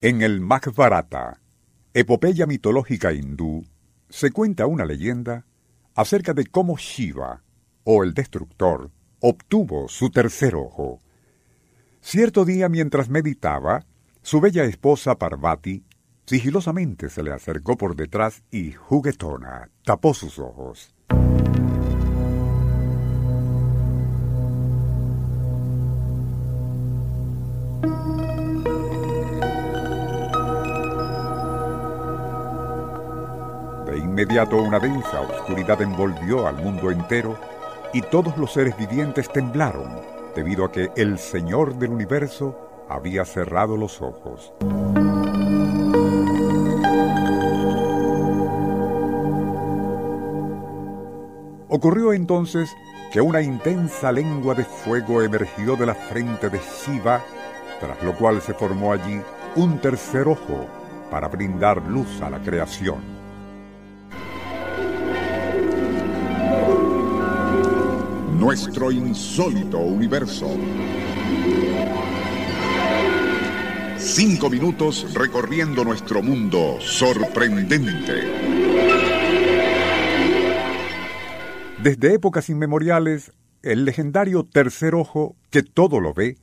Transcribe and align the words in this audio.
En 0.00 0.22
el 0.22 0.40
Mahabharata, 0.40 1.40
epopeya 1.92 2.46
mitológica 2.46 3.12
hindú, 3.12 3.64
se 4.08 4.30
cuenta 4.30 4.66
una 4.66 4.84
leyenda 4.84 5.44
acerca 5.96 6.34
de 6.34 6.46
cómo 6.46 6.76
Shiva, 6.76 7.42
o 7.82 8.04
el 8.04 8.14
destructor, 8.14 8.92
obtuvo 9.18 9.88
su 9.88 10.10
tercer 10.10 10.54
ojo. 10.54 11.00
Cierto 12.00 12.44
día 12.44 12.68
mientras 12.68 13.08
meditaba, 13.08 13.86
su 14.22 14.40
bella 14.40 14.62
esposa 14.62 15.18
Parvati 15.18 15.84
sigilosamente 16.26 17.10
se 17.10 17.24
le 17.24 17.32
acercó 17.32 17.76
por 17.76 17.96
detrás 17.96 18.44
y 18.52 18.70
juguetona 18.72 19.70
tapó 19.84 20.14
sus 20.14 20.38
ojos. 20.38 20.94
De 33.88 33.96
inmediato 33.96 34.58
una 34.58 34.78
densa 34.78 35.22
oscuridad 35.22 35.80
envolvió 35.80 36.46
al 36.46 36.56
mundo 36.56 36.90
entero 36.90 37.38
y 37.94 38.02
todos 38.02 38.36
los 38.36 38.52
seres 38.52 38.76
vivientes 38.76 39.32
temblaron 39.32 40.02
debido 40.36 40.66
a 40.66 40.70
que 40.70 40.90
el 40.94 41.18
Señor 41.18 41.74
del 41.78 41.92
universo 41.92 42.84
había 42.86 43.24
cerrado 43.24 43.78
los 43.78 44.02
ojos. 44.02 44.52
Ocurrió 51.68 52.12
entonces 52.12 52.68
que 53.10 53.22
una 53.22 53.40
intensa 53.40 54.12
lengua 54.12 54.54
de 54.54 54.64
fuego 54.64 55.22
emergió 55.22 55.76
de 55.76 55.86
la 55.86 55.94
frente 55.94 56.50
de 56.50 56.60
Shiva, 56.60 57.22
tras 57.80 58.02
lo 58.02 58.14
cual 58.18 58.42
se 58.42 58.52
formó 58.52 58.92
allí 58.92 59.18
un 59.56 59.78
tercer 59.78 60.28
ojo 60.28 60.66
para 61.10 61.28
brindar 61.28 61.82
luz 61.86 62.20
a 62.20 62.28
la 62.28 62.38
creación. 62.38 63.17
Nuestro 68.48 68.90
insólito 68.90 69.76
universo. 69.76 70.48
Cinco 73.98 74.48
minutos 74.48 75.12
recorriendo 75.12 75.84
nuestro 75.84 76.22
mundo 76.22 76.78
sorprendente. 76.80 78.22
Desde 81.82 82.14
épocas 82.14 82.48
inmemoriales, 82.48 83.32
el 83.60 83.84
legendario 83.84 84.44
tercer 84.44 84.94
ojo, 84.94 85.36
que 85.50 85.62
todo 85.62 86.00
lo 86.00 86.14
ve, 86.14 86.38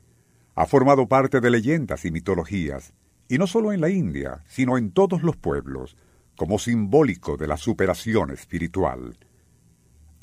ha 0.54 0.68
formado 0.68 1.08
parte 1.08 1.42
de 1.42 1.50
leyendas 1.50 2.06
y 2.06 2.12
mitologías, 2.12 2.94
y 3.28 3.40
no 3.40 3.48
solo 3.48 3.74
en 3.74 3.82
la 3.82 3.90
India, 3.90 4.44
sino 4.48 4.78
en 4.78 4.92
todos 4.92 5.24
los 5.24 5.38
pueblos, 5.38 5.98
como 6.38 6.60
simbólico 6.60 7.36
de 7.36 7.48
la 7.48 7.58
superación 7.58 8.30
espiritual 8.30 9.18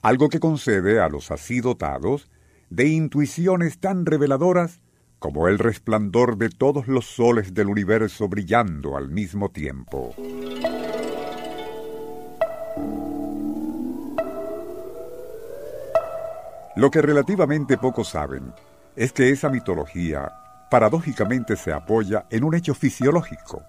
algo 0.03 0.29
que 0.29 0.41
concede 0.41 1.01
a 1.01 1.09
los 1.09 1.31
así 1.31 1.61
dotados 1.61 2.29
de 2.71 2.89
intuiciones 2.89 3.79
tan 3.79 4.05
reveladoras 4.05 4.83
como 5.21 5.47
el 5.47 5.61
resplandor 5.61 6.37
de 6.37 6.51
todos 6.51 6.89
los 6.89 7.07
soles 7.07 7.55
del 7.55 7.69
universo 7.69 8.29
brillando 8.29 8.97
al 8.97 9.09
mismo 9.09 9.51
tiempo. 9.51 10.13
Lo 16.75 16.91
que 16.91 17.01
relativamente 17.01 17.79
pocos 17.79 18.09
saben 18.09 18.53
es 18.97 19.13
que 19.13 19.31
esa 19.31 19.51
mitología 19.51 20.33
paradójicamente 20.71 21.55
se 21.55 21.73
apoya 21.73 22.27
en 22.31 22.43
un 22.43 22.55
hecho 22.55 22.75
fisiológico. 22.75 23.63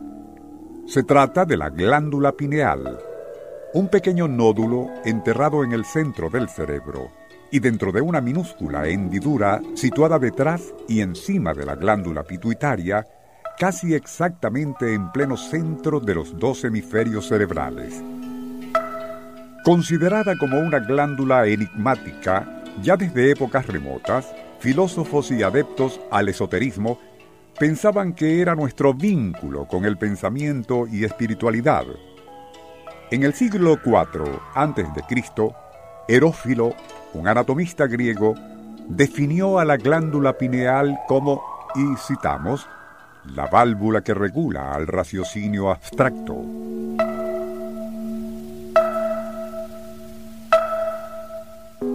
Se 0.87 1.03
trata 1.03 1.45
de 1.45 1.57
la 1.57 1.69
glándula 1.69 2.31
pineal, 2.31 2.97
un 3.73 3.87
pequeño 3.87 4.27
nódulo 4.27 4.91
enterrado 5.03 5.63
en 5.63 5.71
el 5.71 5.83
centro 5.83 6.29
del 6.29 6.47
cerebro 6.47 7.09
y 7.49 7.59
dentro 7.59 7.91
de 7.91 8.01
una 8.01 8.21
minúscula 8.21 8.87
hendidura 8.87 9.61
situada 9.73 10.19
detrás 10.19 10.73
y 10.87 11.01
encima 11.01 11.53
de 11.55 11.65
la 11.65 11.75
glándula 11.75 12.23
pituitaria, 12.23 13.07
casi 13.57 13.95
exactamente 13.95 14.93
en 14.93 15.11
pleno 15.11 15.37
centro 15.37 15.99
de 15.99 16.15
los 16.15 16.37
dos 16.37 16.63
hemisferios 16.63 17.27
cerebrales. 17.27 17.99
Considerada 19.63 20.37
como 20.37 20.59
una 20.59 20.79
glándula 20.79 21.47
enigmática, 21.47 22.63
ya 22.83 22.95
desde 22.95 23.31
épocas 23.31 23.65
remotas, 23.65 24.31
filósofos 24.59 25.31
y 25.31 25.41
adeptos 25.41 25.99
al 26.11 26.29
esoterismo 26.29 26.99
pensaban 27.57 28.13
que 28.13 28.41
era 28.41 28.55
nuestro 28.55 28.93
vínculo 28.93 29.67
con 29.67 29.85
el 29.85 29.97
pensamiento 29.97 30.85
y 30.87 31.05
espiritualidad, 31.05 31.85
en 33.13 33.21
el 33.21 33.35
siglo 33.35 33.77
IV 33.85 34.41
a.C., 34.55 35.55
Herófilo, 36.07 36.73
un 37.13 37.27
anatomista 37.27 37.85
griego, 37.85 38.33
definió 38.87 39.59
a 39.59 39.65
la 39.65 39.77
glándula 39.77 40.33
pineal 40.33 40.99
como, 41.07 41.43
y 41.75 41.95
citamos, 41.95 42.67
la 43.35 43.45
válvula 43.45 44.01
que 44.01 44.15
regula 44.15 44.73
al 44.73 44.87
raciocinio 44.87 45.69
abstracto. 45.69 46.37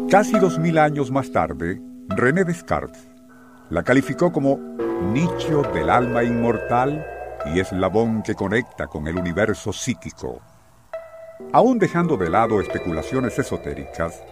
Casi 0.09 0.39
dos 0.39 0.61
mil 0.61 0.79
años 0.79 1.11
más 1.11 1.33
tarde, 1.33 1.81
René 2.09 2.45
Descartes 2.45 3.09
la 3.71 3.83
calificó 3.83 4.33
como 4.33 4.57
nicho 5.13 5.63
del 5.75 5.91
alma 5.91 6.23
inmortal 6.23 7.05
y 7.53 7.59
eslabón 7.59 8.23
que 8.23 8.37
conecta 8.37 8.87
con 8.87 9.09
el 9.09 9.17
universo 9.17 9.73
psíquico. 9.73 10.41
Aún 11.53 11.79
dejando 11.79 12.17
de 12.17 12.29
lado 12.29 12.61
especulaciones 12.61 13.39
esotéricas, 13.39 14.23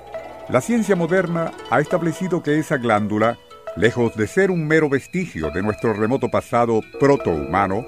la 0.49 0.61
ciencia 0.61 0.97
moderna 0.97 1.53
ha 1.71 1.81
establecido 1.81 2.43
que 2.43 2.59
esa 2.59 2.77
glándula, 2.77 3.39
lejos 3.77 4.17
de 4.17 4.27
ser 4.27 4.51
un 4.51 4.67
mero 4.67 4.89
vestigio 4.89 5.51
de 5.51 5.63
nuestro 5.63 5.93
remoto 5.93 6.29
pasado 6.29 6.81
protohumano, 7.01 7.85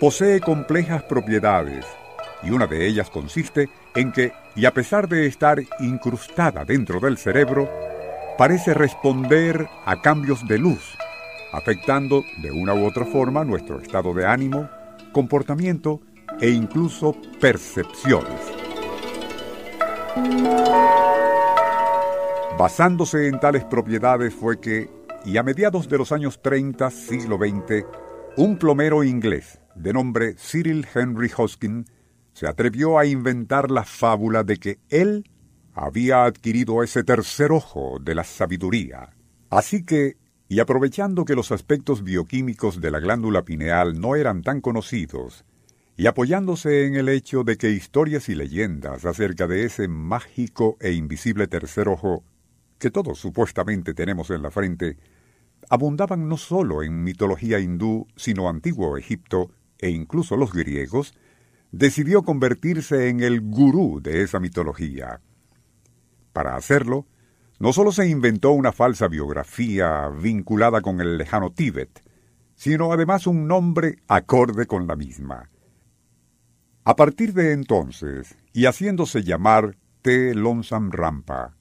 posee 0.00 0.40
complejas 0.40 1.02
propiedades, 1.02 1.86
y 2.42 2.50
una 2.50 2.66
de 2.66 2.86
ellas 2.86 3.10
consiste 3.10 3.68
en 3.94 4.12
que, 4.12 4.32
y 4.54 4.66
a 4.66 4.74
pesar 4.74 5.08
de 5.08 5.26
estar 5.26 5.60
incrustada 5.80 6.64
dentro 6.64 7.00
del 7.00 7.18
cerebro, 7.18 7.68
parece 8.38 8.74
responder 8.74 9.66
a 9.86 10.00
cambios 10.02 10.46
de 10.46 10.58
luz, 10.58 10.96
afectando 11.52 12.22
de 12.42 12.50
una 12.50 12.74
u 12.74 12.86
otra 12.86 13.04
forma 13.06 13.44
nuestro 13.44 13.80
estado 13.80 14.14
de 14.14 14.26
ánimo, 14.26 14.68
comportamiento 15.12 16.00
e 16.42 16.50
incluso 16.50 17.16
percepciones. 17.40 18.40
Basándose 22.58 23.28
en 23.28 23.38
tales 23.38 23.64
propiedades 23.64 24.34
fue 24.34 24.60
que, 24.60 24.90
y 25.24 25.36
a 25.36 25.44
mediados 25.44 25.88
de 25.88 25.98
los 25.98 26.10
años 26.10 26.42
30, 26.42 26.90
siglo 26.90 27.38
XX, 27.38 27.86
un 28.36 28.58
plomero 28.58 29.04
inglés 29.04 29.60
de 29.76 29.92
nombre 29.92 30.34
Cyril 30.34 30.84
Henry 30.92 31.30
Hoskin 31.34 31.86
se 32.32 32.48
atrevió 32.48 32.98
a 32.98 33.06
inventar 33.06 33.70
la 33.70 33.84
fábula 33.84 34.42
de 34.42 34.56
que 34.56 34.80
él 34.88 35.30
había 35.74 36.24
adquirido 36.24 36.82
ese 36.82 37.04
tercer 37.04 37.52
ojo 37.52 37.98
de 38.00 38.16
la 38.16 38.24
sabiduría. 38.24 39.10
Así 39.48 39.84
que, 39.84 40.16
y 40.48 40.58
aprovechando 40.58 41.24
que 41.24 41.36
los 41.36 41.52
aspectos 41.52 42.02
bioquímicos 42.02 42.80
de 42.80 42.90
la 42.90 42.98
glándula 42.98 43.44
pineal 43.44 44.00
no 44.00 44.16
eran 44.16 44.42
tan 44.42 44.60
conocidos, 44.60 45.44
y 45.96 46.06
apoyándose 46.06 46.86
en 46.86 46.96
el 46.96 47.08
hecho 47.08 47.44
de 47.44 47.56
que 47.56 47.70
historias 47.70 48.28
y 48.28 48.34
leyendas 48.34 49.04
acerca 49.04 49.46
de 49.46 49.64
ese 49.64 49.88
mágico 49.88 50.76
e 50.80 50.92
invisible 50.92 51.46
tercer 51.46 51.88
ojo 51.88 52.24
que 52.78 52.90
todos 52.90 53.18
supuestamente 53.18 53.94
tenemos 53.94 54.30
en 54.30 54.42
la 54.42 54.50
frente, 54.50 54.96
abundaban 55.68 56.28
no 56.28 56.36
sólo 56.36 56.82
en 56.82 57.04
mitología 57.04 57.60
hindú, 57.60 58.08
sino 58.16 58.48
antiguo 58.48 58.96
Egipto 58.96 59.52
e 59.78 59.90
incluso 59.90 60.36
los 60.36 60.52
griegos, 60.52 61.14
decidió 61.70 62.22
convertirse 62.22 63.08
en 63.08 63.20
el 63.20 63.40
gurú 63.40 64.00
de 64.02 64.22
esa 64.22 64.40
mitología. 64.40 65.20
Para 66.32 66.56
hacerlo, 66.56 67.06
no 67.58 67.72
sólo 67.72 67.92
se 67.92 68.08
inventó 68.08 68.50
una 68.50 68.72
falsa 68.72 69.06
biografía 69.06 70.08
vinculada 70.08 70.80
con 70.80 71.00
el 71.00 71.16
lejano 71.16 71.52
Tíbet, 71.52 72.02
sino 72.54 72.92
además 72.92 73.26
un 73.26 73.46
nombre 73.46 73.98
acorde 74.08 74.66
con 74.66 74.86
la 74.86 74.96
misma. 74.96 75.48
A 76.84 76.96
partir 76.96 77.32
de 77.32 77.52
entonces, 77.52 78.34
y 78.52 78.66
haciéndose 78.66 79.22
llamar 79.22 79.76
T. 80.02 80.34
Lonesome 80.34 80.90
Rampa, 80.90 81.54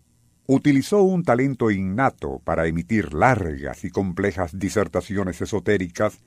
utilizó 0.47 1.03
un 1.03 1.23
talento 1.23 1.69
innato 1.69 2.39
para 2.43 2.65
emitir 2.65 3.13
largas 3.13 3.85
y 3.85 3.91
complejas 3.91 4.57
disertaciones 4.57 5.39
esotéricas 5.39 6.21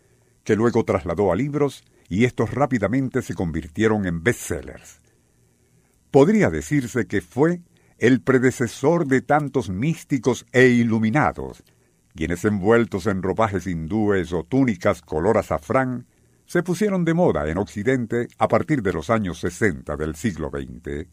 que 0.45 0.55
luego 0.55 0.85
trasladó 0.85 1.33
a 1.33 1.37
libros 1.37 1.83
y 2.09 2.25
estos 2.25 2.53
rápidamente 2.53 3.23
se 3.23 3.35
convirtieron 3.35 4.07
en 4.07 4.23
bestsellers. 4.23 5.01
Podría 6.13 6.49
decirse 6.49 7.09
que 7.09 7.21
fue 7.21 7.63
el 7.99 8.21
predecesor 8.21 9.09
de 9.09 9.23
tantos 9.23 9.71
místicos 9.71 10.47
e 10.53 10.69
iluminados, 10.69 11.65
quienes 12.15 12.45
envueltos 12.45 13.09
en 13.09 13.23
ropajes 13.23 13.67
hindúes 13.67 14.33
o 14.33 14.45
túnicas 14.45 15.03
color 15.03 15.37
azafrán, 15.37 16.07
se 16.47 16.63
pusieron 16.63 17.05
de 17.05 17.15
moda 17.15 17.49
en 17.49 17.59
Occidente 17.59 18.29
a 18.39 18.49
partir 18.49 18.83
de 18.83 18.93
los 18.93 19.11
años 19.11 19.41
60 19.41 19.97
del 19.97 20.15
siglo 20.15 20.51
XX, 20.51 21.07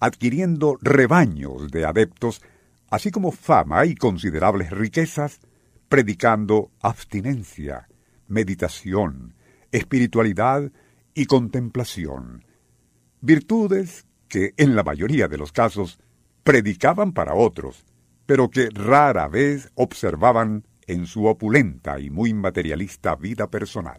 adquiriendo 0.00 0.78
rebaños 0.80 1.70
de 1.70 1.84
adeptos, 1.84 2.42
así 2.88 3.10
como 3.10 3.32
fama 3.32 3.84
y 3.84 3.94
considerables 3.94 4.70
riquezas, 4.70 5.40
predicando 5.88 6.70
abstinencia, 6.80 7.88
meditación, 8.28 9.34
espiritualidad 9.72 10.70
y 11.14 11.26
contemplación, 11.26 12.44
virtudes 13.20 14.06
que 14.28 14.54
en 14.56 14.76
la 14.76 14.84
mayoría 14.84 15.28
de 15.28 15.38
los 15.38 15.52
casos 15.52 15.98
predicaban 16.44 17.12
para 17.12 17.34
otros, 17.34 17.84
pero 18.26 18.50
que 18.50 18.68
rara 18.70 19.28
vez 19.28 19.70
observaban 19.74 20.66
en 20.86 21.06
su 21.06 21.26
opulenta 21.26 21.98
y 21.98 22.10
muy 22.10 22.32
materialista 22.32 23.16
vida 23.16 23.50
personal. 23.50 23.98